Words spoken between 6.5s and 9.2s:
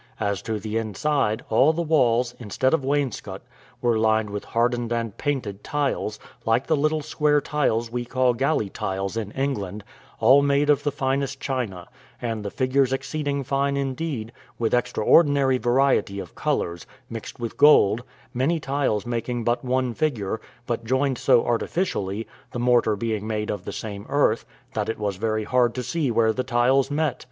the little square tiles we call galley tiles